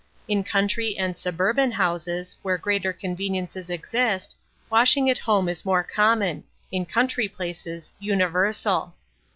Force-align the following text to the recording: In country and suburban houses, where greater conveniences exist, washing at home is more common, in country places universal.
In 0.27 0.43
country 0.43 0.97
and 0.97 1.15
suburban 1.15 1.69
houses, 1.69 2.35
where 2.41 2.57
greater 2.57 2.91
conveniences 2.91 3.69
exist, 3.69 4.35
washing 4.67 5.11
at 5.11 5.19
home 5.19 5.47
is 5.47 5.63
more 5.63 5.83
common, 5.83 6.43
in 6.71 6.87
country 6.87 7.27
places 7.27 7.93
universal. 7.99 8.95